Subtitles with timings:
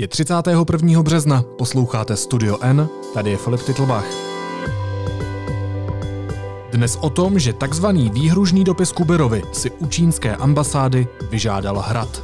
[0.00, 1.02] Je 31.
[1.02, 4.06] března, posloucháte Studio N, tady je Filip Titlbach.
[6.72, 12.22] Dnes o tom, že takzvaný výhružný dopis Kuberovi si u čínské ambasády vyžádal hrad.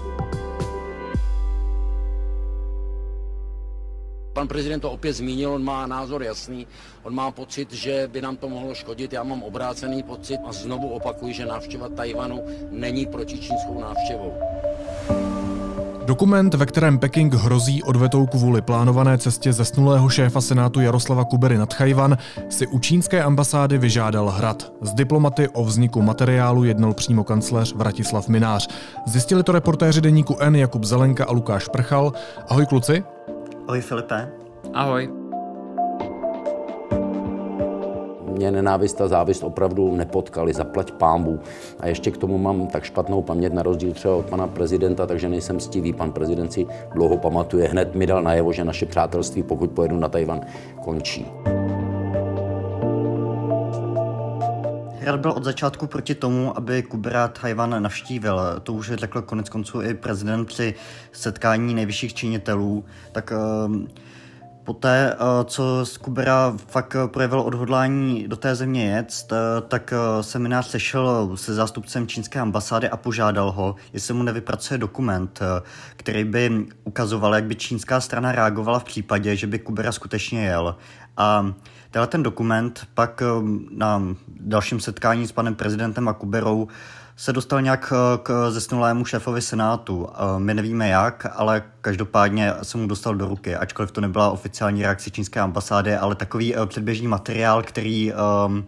[4.32, 6.66] Pan prezident to opět zmínil, on má názor jasný,
[7.02, 10.88] on má pocit, že by nám to mohlo škodit, já mám obrácený pocit a znovu
[10.88, 14.32] opakuji, že návštěva Tajvanu není protičínskou návštěvou.
[16.14, 21.74] Dokument, ve kterém Peking hrozí odvetou kvůli plánované cestě zesnulého šéfa Senátu Jaroslava Kubery nad
[21.74, 22.18] Chajvan,
[22.48, 24.72] si u čínské ambasády vyžádal hrad.
[24.80, 28.68] Z diplomaty o vzniku materiálu jednal přímo kancléř Vratislav Minář.
[29.06, 32.12] Zjistili to reportéři deníku N Jakub Zelenka a Lukáš Prchal.
[32.48, 33.04] Ahoj kluci.
[33.68, 34.28] Ahoj Filipe.
[34.74, 35.23] Ahoj.
[38.34, 41.40] Mě nenávist a závist opravdu nepotkali, zaplať pámbu.
[41.80, 45.28] A ještě k tomu mám tak špatnou paměť na rozdíl třeba od pana prezidenta, takže
[45.28, 45.92] nejsem stivý.
[45.92, 47.68] Pan prezident si dlouho pamatuje.
[47.68, 50.40] Hned mi dal najevo, že naše přátelství, pokud pojedu na Tajvan,
[50.84, 51.26] končí.
[55.00, 58.40] Hrad byl od začátku proti tomu, aby Kubera Tajvan navštívil.
[58.62, 60.74] To už řekl konec konců i prezident při
[61.12, 62.84] setkání nejvyšších činitelů.
[63.12, 63.32] Tak
[63.66, 63.76] uh,
[64.64, 69.36] Poté, eh, co z Kubera fakt projevil odhodlání do té země jet, eh,
[69.68, 75.40] tak eh, seminář sešel se zástupcem čínské ambasády a požádal ho, jestli mu nevypracuje dokument,
[75.96, 80.76] který by ukazoval, jak by čínská strana reagovala v případě, že by Kubera skutečně jel.
[81.16, 81.52] A
[81.94, 83.22] tenhle ten dokument pak
[83.70, 84.02] na
[84.40, 86.68] dalším setkání s panem prezidentem a Kuberou
[87.16, 90.08] se dostal nějak eh, k zesnulému šéfovi Senátu.
[90.08, 94.82] Eh, my nevíme jak, ale každopádně se mu dostal do ruky, ačkoliv to nebyla oficiální
[94.82, 98.64] reakce čínské ambasády, ale takový eh, předběžný materiál, který, ehm,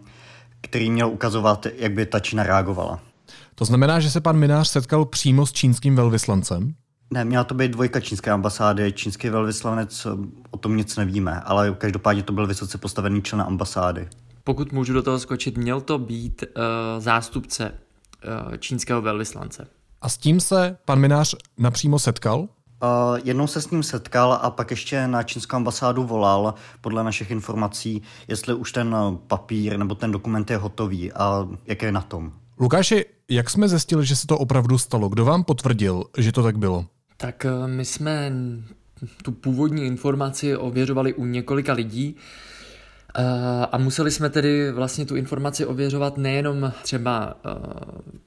[0.61, 2.99] který měl ukazovat, jak by ta Čína reagovala.
[3.55, 6.73] To znamená, že se pan Minář setkal přímo s čínským velvyslancem?
[7.11, 8.91] Ne, měla to být dvojka čínské ambasády.
[8.91, 10.07] Čínský velvyslanec,
[10.51, 14.07] o tom nic nevíme, ale každopádně to byl vysoce postavený člen ambasády.
[14.43, 16.63] Pokud můžu do toho skočit, měl to být uh,
[17.03, 17.71] zástupce
[18.23, 19.67] Eh, čínského velvyslance.
[20.01, 22.39] A s tím se pan Minář napřímo setkal?
[22.39, 22.47] Uh,
[23.23, 28.01] jednou se s ním setkal a pak ještě na čínskou ambasádu volal, podle našich informací,
[28.27, 28.95] jestli už ten
[29.27, 32.31] papír nebo ten dokument je hotový a jak je na tom.
[32.59, 35.09] Lukáši, jak jsme zjistili, že se to opravdu stalo?
[35.09, 36.85] Kdo vám potvrdil, že to tak bylo?
[37.17, 38.31] Tak eh, my jsme
[39.23, 42.15] tu původní informaci ověřovali u několika lidí.
[43.15, 47.49] Eh, a museli jsme tedy vlastně tu informaci ověřovat nejenom třeba eh,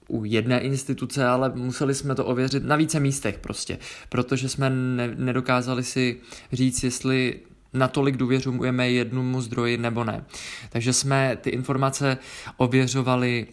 [0.09, 3.78] u jedné instituce, ale museli jsme to ověřit na více místech prostě,
[4.09, 6.17] protože jsme ne, nedokázali si
[6.53, 7.41] říct, jestli
[7.72, 10.25] natolik důvěřujeme jednomu zdroji nebo ne.
[10.71, 12.19] Takže jsme ty informace
[12.57, 13.47] ověřovali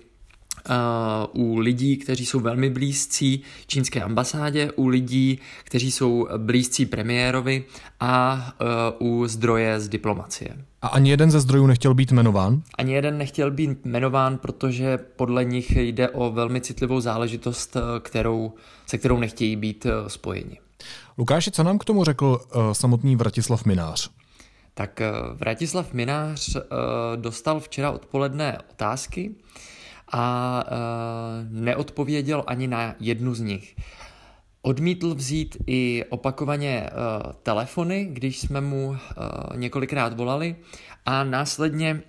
[1.33, 7.63] u lidí, kteří jsou velmi blízcí čínské ambasádě, u lidí, kteří jsou blízcí premiérovi
[7.99, 8.47] a
[8.99, 10.57] uh, u zdroje z diplomacie.
[10.81, 12.61] A ani jeden ze zdrojů nechtěl být jmenován?
[12.77, 18.53] Ani jeden nechtěl být jmenován, protože podle nich jde o velmi citlivou záležitost, uh, kterou,
[18.85, 20.59] se kterou nechtějí být spojeni.
[21.17, 22.41] Lukáši, co nám k tomu řekl
[22.71, 24.09] samotný Vratislav Minář?
[24.73, 25.01] Tak
[25.33, 26.57] Vratislav Minář
[27.15, 29.31] dostal včera odpoledne otázky,
[30.11, 33.75] a uh, neodpověděl ani na jednu z nich.
[34.61, 38.97] Odmítl vzít i opakovaně uh, telefony, když jsme mu uh,
[39.55, 40.55] několikrát volali
[41.05, 42.01] a následně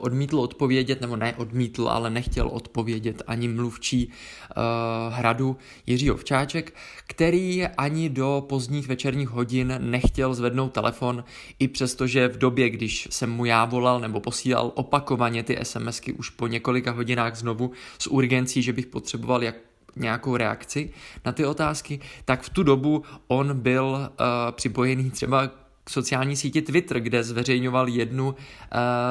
[0.00, 5.56] odmítl odpovědět, nebo ne odmítl, ale nechtěl odpovědět ani mluvčí uh, hradu
[5.86, 6.74] Jiří Ovčáček,
[7.06, 11.24] který ani do pozdních večerních hodin nechtěl zvednout telefon,
[11.58, 16.30] i přestože v době, když jsem mu já volal nebo posílal opakovaně ty SMSky už
[16.30, 19.54] po několika hodinách znovu s urgencí, že bych potřeboval jak
[19.96, 20.90] nějakou reakci
[21.24, 25.50] na ty otázky, tak v tu dobu on byl uh, připojený třeba
[25.88, 28.34] k sociální síti Twitter, kde zveřejňoval jednu, uh,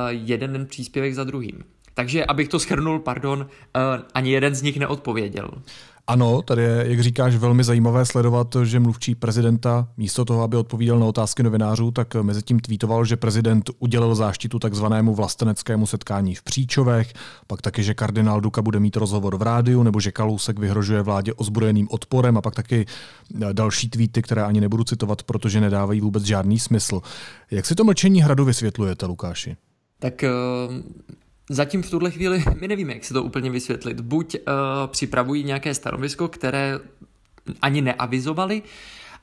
[0.10, 1.64] jeden příspěvek za druhým.
[1.94, 3.48] Takže, abych to schrnul, pardon, uh,
[4.14, 5.52] ani jeden z nich neodpověděl.
[6.10, 11.00] Ano, tady je, jak říkáš, velmi zajímavé sledovat, že mluvčí prezidenta místo toho, aby odpovídal
[11.00, 16.44] na otázky novinářů, tak mezi tím tweetoval, že prezident udělil záštitu takzvanému vlasteneckému setkání v
[16.44, 17.14] Příčovech,
[17.48, 21.34] pak taky, že kardinál Duka bude mít rozhovor v rádiu, nebo že Kalousek vyhrožuje vládě
[21.34, 22.86] ozbrojeným odporem a pak taky
[23.54, 27.02] další tweety, které ani nebudu citovat, protože nedávají vůbec žádný smysl.
[27.52, 29.58] Jak si to mlčení hradu vysvětlujete, Lukáši?
[30.00, 30.74] Tak uh
[31.50, 34.02] Zatím v tuhle chvíli my nevíme, jak si to úplně vysvětlit.
[34.02, 34.44] Buď uh,
[34.88, 36.80] připravují nějaké stanovisko, které
[37.62, 38.62] ani neavizovali,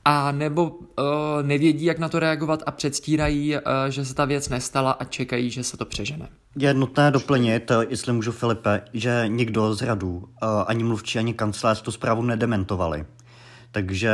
[0.07, 0.77] a nebo uh,
[1.41, 5.51] nevědí, jak na to reagovat a předstírají, uh, že se ta věc nestala a čekají,
[5.51, 6.29] že se to přežene.
[6.55, 10.27] Je nutné doplnit, jestli můžu Filipe, že nikdo z radu, uh,
[10.67, 13.05] ani mluvčí, ani kancelář tu zprávu nedementovali.
[13.71, 14.11] takže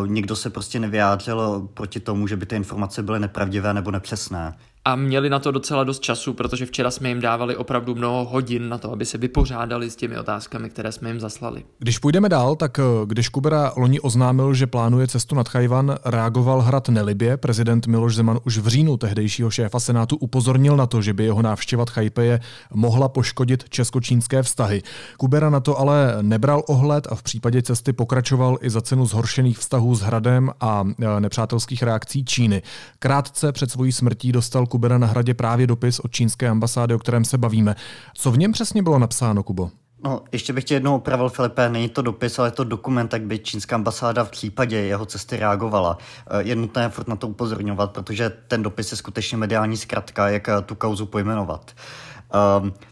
[0.00, 4.54] uh, nikdo se prostě nevyjádřil proti tomu, že by ty informace byly nepravdivé nebo nepřesné
[4.86, 8.68] a měli na to docela dost času, protože včera jsme jim dávali opravdu mnoho hodin
[8.68, 11.64] na to, aby se vypořádali s těmi otázkami, které jsme jim zaslali.
[11.78, 16.60] Když půjdeme dál, tak eh, když Kubera loni oznámil, že plánuje cestu nad Chajvan, reagoval
[16.60, 17.36] hrad nelibě.
[17.36, 21.42] Prezident Miloš Zeman už v říjnu tehdejšího šéfa Senátu upozornil na to, že by jeho
[21.42, 22.40] návštěva Chajpeje
[22.74, 24.82] mohla poškodit česko-čínské vztahy.
[25.16, 29.58] Kubera na to ale nebral ohled a v případě cesty pokračoval i za cenu zhoršených
[29.58, 32.62] vztahů s hradem a eh, nepřátelských reakcí Číny.
[32.98, 37.24] Krátce před svojí smrtí dostal Kubera na hradě právě dopis od čínské ambasády, o kterém
[37.24, 37.74] se bavíme.
[38.14, 39.70] Co v něm přesně bylo napsáno, Kubo?
[40.04, 43.22] No, ještě bych tě jednou opravil, Filipe, není to dopis, ale je to dokument, jak
[43.22, 45.98] by čínská ambasáda v případě jeho cesty reagovala.
[46.26, 50.48] Eh, je nutné furt na to upozorňovat, protože ten dopis je skutečně mediální zkratka, jak
[50.48, 51.72] eh, tu kauzu pojmenovat.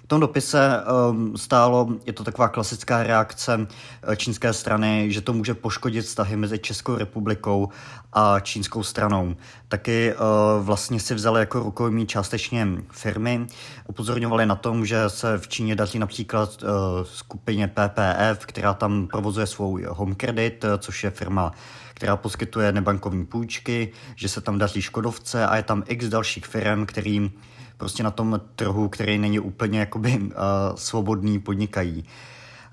[0.04, 3.66] V tom dopise um, stálo, je to taková klasická reakce
[4.02, 7.68] eh, čínské strany, že to může poškodit vztahy mezi Českou republikou
[8.12, 9.36] a čínskou stranou.
[9.68, 13.46] Taky uh, vlastně si vzali jako rukojmí částečně firmy.
[13.88, 16.68] Upozorňovali na tom, že se v Číně daří například uh,
[17.04, 21.52] skupině PPF, která tam provozuje svou home credit, což je firma
[21.94, 26.86] která poskytuje nebankovní půjčky, že se tam daří Škodovce a je tam x dalších firm,
[26.86, 27.32] kterým
[27.82, 30.30] prostě na tom trhu, který není úplně jakoby uh,
[30.74, 32.04] svobodný, podnikají.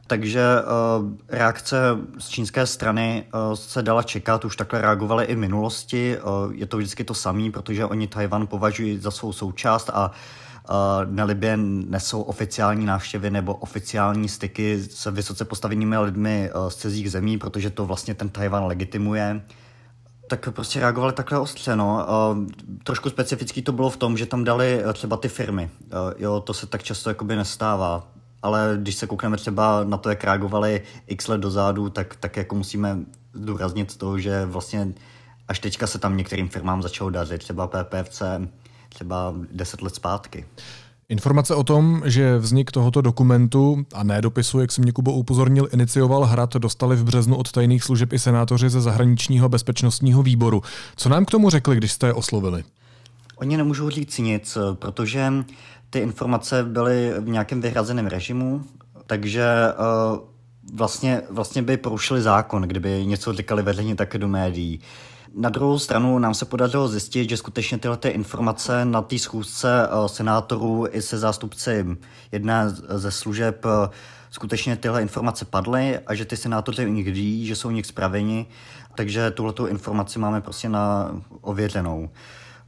[0.08, 1.78] Takže uh, reakce
[2.18, 6.18] z čínské strany uh, se dala čekat, už takhle reagovali i v minulosti.
[6.18, 10.12] Uh, je to vždycky to samé, protože oni Tajvan považují za svou součást a
[11.06, 17.38] na Libě nesou oficiální návštěvy nebo oficiální styky s vysoce postavenými lidmi z cizích zemí,
[17.38, 19.42] protože to vlastně ten Tajvan legitimuje
[20.30, 22.06] tak prostě reagovali takhle ostře, no.
[22.84, 25.70] Trošku specifický to bylo v tom, že tam dali uh, třeba ty firmy.
[25.84, 28.08] Uh, jo, to se tak často jakoby nestává.
[28.42, 32.56] Ale když se koukneme třeba na to, jak reagovali x let dozadu, tak, tak jako
[32.56, 32.98] musíme
[33.34, 34.94] zdůraznit to, že vlastně
[35.48, 38.22] až teďka se tam některým firmám začalo dařit, třeba PPFC,
[38.90, 40.46] třeba 10 let zpátky.
[41.10, 45.68] Informace o tom, že vznik tohoto dokumentu a ne dopisu, jak si mě Kubo upozornil,
[45.74, 50.62] inicioval hrad, dostali v březnu od tajných služeb i senátoři ze zahraničního bezpečnostního výboru.
[50.96, 52.64] Co nám k tomu řekli, když jste je oslovili?
[53.36, 55.34] Oni nemůžou říct nic, protože
[55.90, 58.64] ty informace byly v nějakém vyhrazeném režimu,
[59.06, 59.46] takže
[60.14, 60.20] uh,
[60.74, 64.80] vlastně, vlastně by porušili zákon, kdyby něco říkali veřejně také do médií.
[65.34, 69.88] Na druhou stranu nám se podařilo zjistit, že skutečně tyhle ty informace na té schůzce
[69.88, 71.86] eh, senátorů i se zástupci
[72.32, 73.90] jedné ze služeb eh,
[74.32, 77.86] skutečně tyhle informace padly a že ty senátoři u nich ví, že jsou u nich
[77.86, 78.46] zpraveni,
[78.96, 81.12] takže tuhletu informaci máme prostě na
[81.42, 82.10] ověřenou.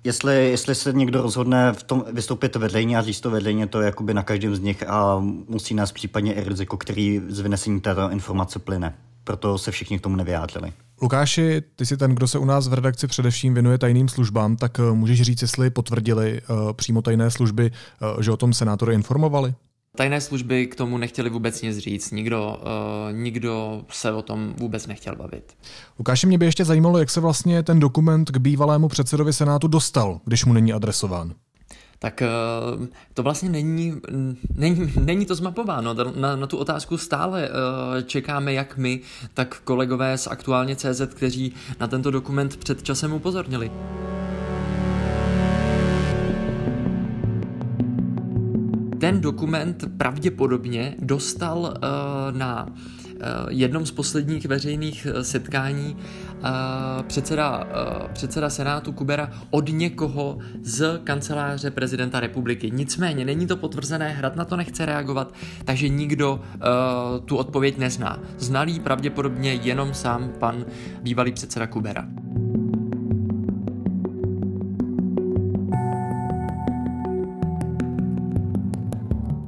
[0.03, 3.85] Jestli, jestli se někdo rozhodne v tom vystoupit veřejně a říct to veřejně, to je
[3.85, 8.09] jakoby na každém z nich a musí nás případně i riziko, který z vynesení této
[8.09, 8.93] informace plyne.
[9.23, 10.73] Proto se všichni k tomu nevyjádřili.
[11.01, 14.79] Lukáši, ty jsi ten, kdo se u nás v redakci především věnuje tajným službám, tak
[14.79, 17.71] eh, můžeš říct, jestli potvrdili uh, přímo tajné služby,
[18.15, 19.53] uh, že o tom senátory informovali?
[19.97, 24.87] Tajné služby k tomu nechtěli vůbec nic říct, nikdo, uh, nikdo se o tom vůbec
[24.87, 25.53] nechtěl bavit.
[25.99, 30.19] Lukáši, mě by ještě zajímalo, jak se vlastně ten dokument k bývalému předsedovi Senátu dostal,
[30.25, 31.33] když mu není adresován
[32.01, 32.27] tak eh,
[33.13, 34.01] to vlastně není,
[34.55, 35.95] není, není to zmapováno.
[36.15, 38.99] Na, na tu otázku stále eh, čekáme jak my,
[39.33, 43.71] tak kolegové z Aktuálně CZ, kteří na tento dokument před časem upozornili.
[48.99, 52.67] Ten dokument pravděpodobně dostal uh, na
[53.49, 56.49] jednom z posledních veřejných eh, setkání eh,
[57.07, 57.67] předseda,
[58.13, 62.71] předseda Senátu Kubera od někoho z kanceláře prezidenta republiky.
[62.71, 65.33] Nicméně není to potvrzené, Hrad na to nechce reagovat,
[65.65, 66.41] takže nikdo
[67.25, 68.19] tu odpověď nezná.
[68.37, 70.65] Znalý pravděpodobně jenom sám pan
[71.01, 72.07] bývalý předseda Kubera.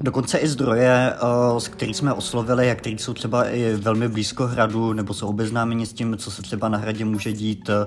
[0.04, 4.48] Dokonce i zdroje, eh, s kterými jsme oslovili, a který jsou třeba i velmi blízko
[4.48, 7.86] hradu, nebo jsou obeznámeni s tím, co se třeba na hradě může dít, eh,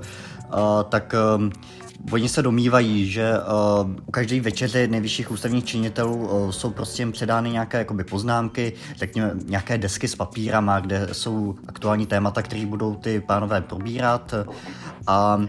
[0.89, 1.51] tak eh,
[2.13, 7.13] Oni se domývají, že uh, u každé večeře nejvyšších ústavních činitelů uh, jsou prostě jim
[7.13, 12.95] předány nějaké jakoby, poznámky, řekněme nějaké desky s papírama, kde jsou aktuální témata, které budou
[12.95, 14.35] ty pánové probírat.
[15.07, 15.41] A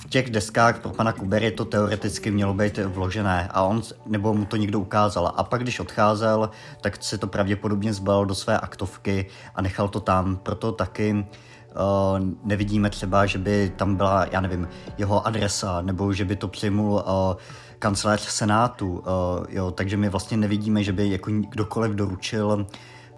[0.00, 4.44] v těch deskách pro pana Kubery to teoreticky mělo být vložené a on, nebo mu
[4.44, 5.32] to někdo ukázal.
[5.36, 10.00] A pak, když odcházel, tak se to pravděpodobně zbal do své aktovky a nechal to
[10.00, 10.36] tam.
[10.36, 11.26] Proto taky
[11.76, 14.68] Eh, nevidíme třeba, že by tam byla, já nevím,
[14.98, 17.36] jeho adresa, nebo že by to přijmul eh,
[17.78, 22.66] kancelář Senátu, eh, jo, takže my vlastně nevidíme, že by jako kdokoliv doručil,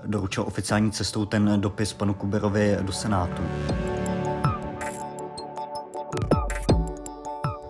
[0.06, 3.42] doručil oficiální cestou ten dopis panu Kuberovi do Senátu.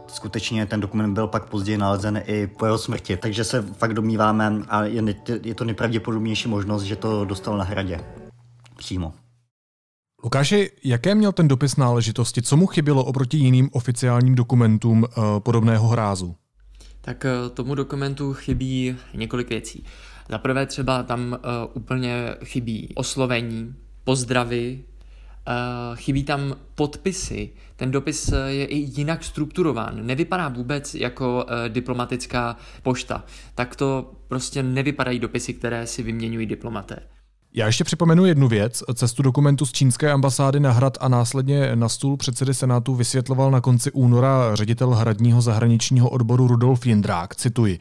[0.08, 4.52] skutečně ten dokument byl pak později nalezen i po jeho smrti, takže se fakt domníváme
[4.68, 5.02] a je,
[5.42, 8.00] je to nejpravděpodobnější možnost, že to dostal na hradě
[8.76, 9.12] přímo.
[10.24, 12.42] Lukáši, jaké měl ten dopis náležitosti?
[12.42, 16.36] Co mu chybělo oproti jiným oficiálním dokumentům uh, podobného hrázu?
[17.00, 19.84] Tak uh, tomu dokumentu chybí několik věcí.
[20.28, 24.84] Za prvé třeba tam uh, úplně chybí oslovení, pozdravy,
[25.94, 27.50] chybí tam podpisy.
[27.76, 30.06] Ten dopis je i jinak strukturován.
[30.06, 33.24] Nevypadá vůbec jako diplomatická pošta.
[33.54, 36.98] Tak to prostě nevypadají dopisy, které si vyměňují diplomaté.
[37.54, 38.82] Já ještě připomenu jednu věc.
[38.94, 43.60] Cestu dokumentu z čínské ambasády na hrad a následně na stůl předsedy Senátu vysvětloval na
[43.60, 47.36] konci února ředitel hradního zahraničního odboru Rudolf Jindrák.
[47.36, 47.78] Cituji.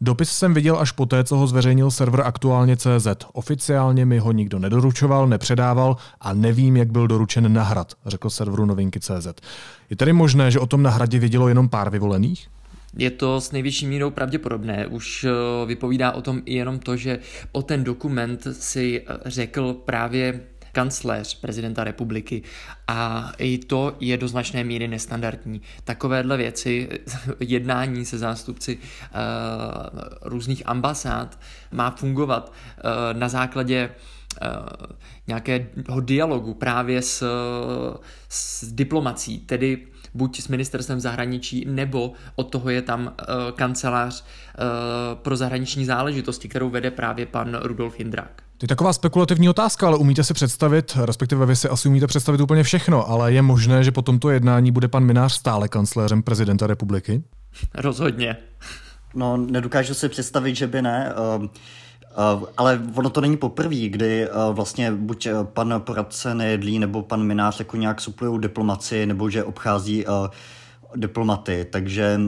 [0.00, 3.06] Dopis jsem viděl až poté, co ho zveřejnil server aktuálně CZ.
[3.32, 8.66] Oficiálně mi ho nikdo nedoručoval, nepředával a nevím, jak byl doručen na hrad, řekl serveru
[8.66, 9.28] novinky CZ.
[9.90, 12.48] Je tedy možné, že o tom na hradě vědělo jenom pár vyvolených?
[12.96, 14.86] Je to s nejvyšší mírou pravděpodobné.
[14.86, 15.30] Už eh,
[15.66, 17.18] vypovídá o tom i jenom to, že
[17.52, 20.40] o ten dokument si eh, řekl právě
[20.72, 22.42] kancléř prezidenta republiky
[22.88, 25.62] a i to je do značné míry nestandardní.
[25.84, 26.88] Takovéhle věci,
[27.40, 28.80] jednání se zástupci uh,
[30.22, 31.38] různých ambasád
[31.72, 37.26] má fungovat uh, na základě uh, nějakého dialogu právě s,
[38.28, 39.86] s diplomací, tedy
[40.18, 43.12] buď s ministerstvem zahraničí, nebo od toho je tam uh,
[43.54, 48.42] kancelář uh, pro zahraniční záležitosti, kterou vede právě pan Rudolf Hindrák.
[48.58, 52.40] To je taková spekulativní otázka, ale umíte si představit, respektive vy si asi umíte představit
[52.40, 56.66] úplně všechno, ale je možné, že po tomto jednání bude pan Minář stále kancléřem prezidenta
[56.66, 57.22] republiky?
[57.74, 58.36] Rozhodně.
[59.14, 61.14] No, nedokážu si představit, že by ne.
[61.38, 61.42] Uh...
[61.42, 61.48] Uh,
[62.56, 67.22] ale ono to není poprvé, kdy uh, vlastně buď uh, pan poradce nejedlí, nebo pan
[67.22, 70.04] minář jako nějak suplují diplomaci, nebo že obchází
[70.96, 72.20] diplomaty, takže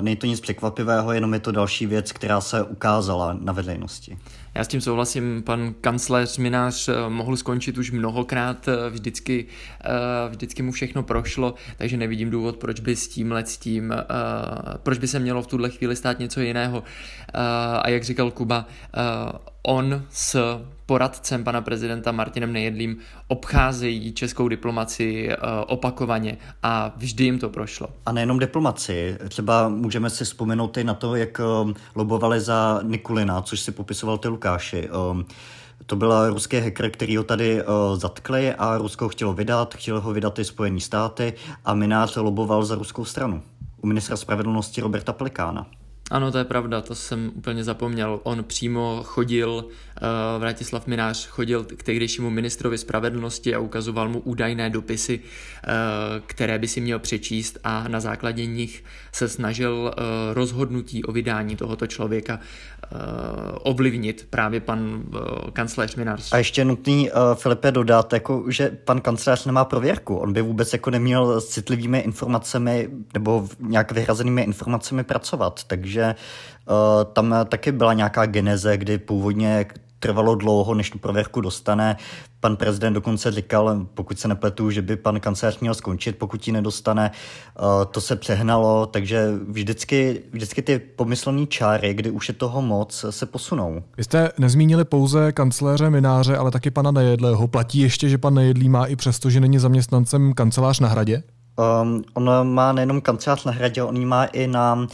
[0.00, 4.18] není to nic překvapivého, jenom je to další věc, která se ukázala na veřejnosti.
[4.56, 9.46] Já s tím souhlasím, pan kancléř Minář mohl skončit už mnohokrát, vždycky,
[10.28, 13.94] vždycky mu všechno prošlo, takže nevidím důvod, proč by s tímhle s tím,
[14.82, 16.82] proč by se mělo v tuhle chvíli stát něco jiného.
[17.82, 18.66] A jak říkal Kuba,
[19.66, 22.96] on s poradcem pana prezidenta Martinem Nejedlým
[23.28, 27.88] obcházejí českou diplomaci eh, opakovaně a vždy jim to prošlo.
[28.06, 29.18] A nejenom diplomaci.
[29.28, 34.18] Třeba můžeme si vzpomenout i na to, jak eh, lobovali za Nikulina, což si popisoval
[34.18, 34.88] ty Lukáši.
[34.88, 35.24] Eh,
[35.86, 40.00] to byl ruský hacker, který ho tady uh, zatkli a Rusko ho chtělo vydat, chtělo
[40.00, 41.32] ho vydat i Spojený státy
[41.64, 43.42] a Minář loboval za ruskou stranu.
[43.82, 45.66] U ministra spravedlnosti Roberta Plikána.
[46.10, 48.20] Ano, to je pravda, to jsem úplně zapomněl.
[48.22, 54.70] On přímo chodil, uh, Vratislav Minář chodil k tehdejšímu ministrovi spravedlnosti a ukazoval mu údajné
[54.70, 55.72] dopisy, uh,
[56.26, 61.56] které by si měl přečíst a na základě nich se snažil uh, rozhodnutí o vydání
[61.56, 62.40] tohoto člověka
[63.62, 65.02] ovlivnit právě pan
[65.52, 66.32] kancléř Minář.
[66.32, 70.16] A ještě nutný, uh, Filipe, dodat, jako, že pan kancléř nemá prověrku.
[70.16, 76.14] On by vůbec jako neměl s citlivými informacemi nebo nějak vyhrazenými informacemi pracovat, takže takže
[76.68, 79.66] uh, tam taky byla nějaká geneze, kdy původně
[79.98, 81.96] trvalo dlouho, než tu prověrku dostane.
[82.40, 86.52] Pan prezident dokonce říkal, pokud se nepletu, že by pan kancelář měl skončit, pokud ji
[86.52, 87.10] nedostane.
[87.60, 93.04] Uh, to se přehnalo, takže vždycky, vždycky ty pomyslné čáry, kdy už je toho moc,
[93.10, 93.82] se posunou.
[93.96, 97.48] Vy jste nezmínili pouze kancléře Mináře, ale taky pana Nejedlého.
[97.48, 101.22] Platí ještě, že pan Nejedlý má i přesto, že není zaměstnancem kancelář na hradě?
[101.82, 104.86] Um, on má nejenom kancelář na hradě, on ji má i na, uh,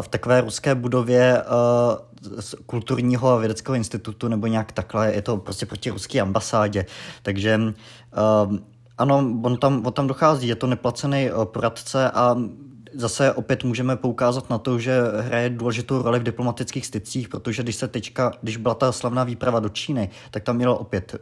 [0.00, 5.66] v takové ruské budově uh, kulturního a vědeckého institutu nebo nějak takhle, je to prostě
[5.66, 6.86] proti ruské ambasádě.
[7.22, 8.56] Takže uh,
[8.98, 12.36] ano, on tam, on tam dochází, je to neplacený uh, poradce a
[12.94, 17.76] zase opět můžeme poukázat na to, že hraje důležitou roli v diplomatických stycích, protože když
[17.76, 21.16] se teďka, když byla ta slavná výprava do Číny, tak tam měl opět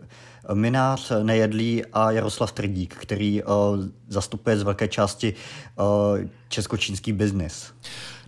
[0.55, 3.53] Minář Nejedlý a Jaroslav Trdík, který uh,
[4.09, 5.35] zastupuje z velké části
[5.79, 5.85] uh,
[6.49, 7.73] česko-čínský biznis.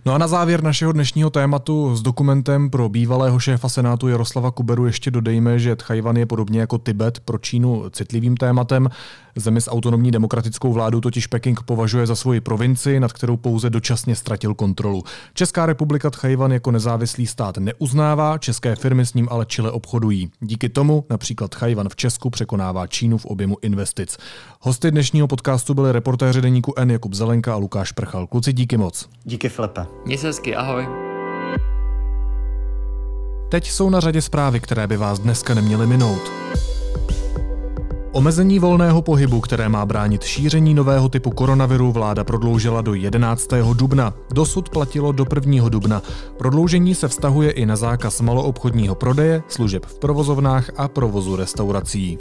[0.05, 4.85] No a na závěr našeho dnešního tématu s dokumentem pro bývalého šéfa Senátu Jaroslava Kuberu
[4.85, 8.89] ještě dodejme, že Tchajvan je podobně jako Tibet pro Čínu citlivým tématem.
[9.35, 14.15] Zemi s autonomní demokratickou vládou totiž Peking považuje za svoji provinci, nad kterou pouze dočasně
[14.15, 15.03] ztratil kontrolu.
[15.33, 20.31] Česká republika Tchajvan jako nezávislý stát neuznává, české firmy s ním ale čile obchodují.
[20.39, 24.17] Díky tomu například Tchajvan v Česku překonává Čínu v objemu investic.
[24.61, 25.27] Hosty dnešního
[25.71, 28.27] podcastu byli reportéři deníku N Jakub Zelenka a Lukáš Prchal.
[28.27, 29.09] Kluci, díky moc.
[29.23, 29.85] Díky Filipe.
[30.05, 30.87] Měj se hezky, ahoj.
[33.49, 36.21] Teď jsou na řadě zprávy, které by vás dneska neměly minout.
[38.11, 43.49] Omezení volného pohybu, které má bránit šíření nového typu koronaviru, vláda prodloužila do 11.
[43.73, 44.13] dubna.
[44.33, 45.69] Dosud platilo do 1.
[45.69, 46.01] dubna.
[46.37, 52.17] Prodloužení se vztahuje i na zákaz maloobchodního prodeje, služeb v provozovnách a provozu restaurací.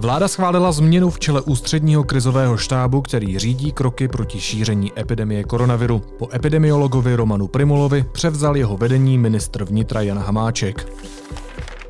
[0.00, 6.02] Vláda schválila změnu v čele ústředního krizového štábu, který řídí kroky proti šíření epidemie koronaviru.
[6.18, 10.92] Po epidemiologovi Romanu Primulovi převzal jeho vedení ministr vnitra Jan Hamáček.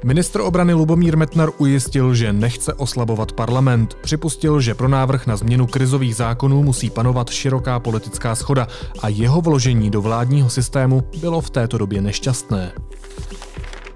[0.04, 3.94] Ministr obrany Lubomír Metnar ujistil, že nechce oslabovat parlament.
[3.94, 8.66] Připustil, že pro návrh na změnu krizových zákonů musí panovat široká politická schoda
[9.02, 12.72] a jeho vložení do vládního systému bylo v této době nešťastné.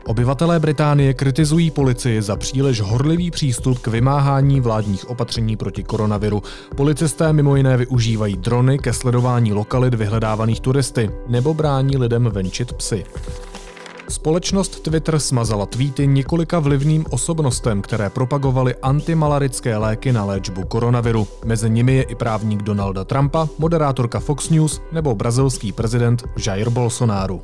[0.06, 6.42] Obyvatelé Británie kritizují policii za příliš horlivý přístup k vymáhání vládních opatření proti koronaviru.
[6.76, 13.04] Policisté mimo jiné využívají drony ke sledování lokalit vyhledávaných turisty nebo brání lidem venčit psy.
[14.08, 21.28] Společnost Twitter smazala tweety několika vlivným osobnostem, které propagovaly antimalarické léky na léčbu koronaviru.
[21.44, 27.40] Mezi nimi je i právník Donalda Trumpa, moderátorka Fox News nebo brazilský prezident Jair Bolsonaro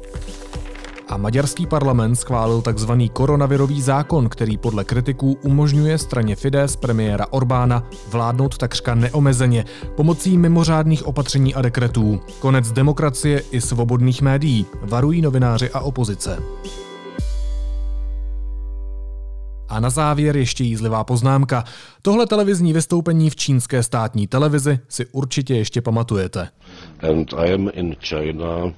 [1.08, 2.92] a maďarský parlament schválil tzv.
[3.12, 9.64] koronavirový zákon, který podle kritiků umožňuje straně Fides premiéra Orbána vládnout takřka neomezeně
[9.96, 12.20] pomocí mimořádných opatření a dekretů.
[12.40, 16.38] Konec demokracie i svobodných médií, varují novináři a opozice.
[19.68, 21.64] A na závěr ještě jízlivá poznámka.
[22.02, 26.48] Tohle televizní vystoupení v čínské státní televizi si určitě ještě pamatujete.
[27.10, 28.72] And I am in China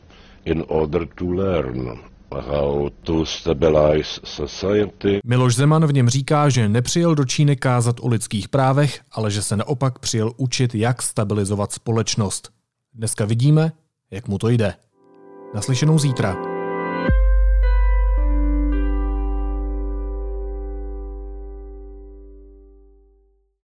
[0.45, 5.21] in order to learn how to stabilize society.
[5.25, 9.43] Miloš Zeman v něm říká, že nepřijel do Číny kázat o lidských právech, ale že
[9.43, 12.51] se naopak přijel učit, jak stabilizovat společnost.
[12.95, 13.73] Dneska vidíme,
[14.11, 14.75] jak mu to jde.
[15.55, 16.60] Naslyšenou zítra.